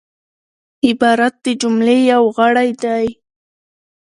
[0.87, 3.05] عبارت د جملې یو غړی دئ.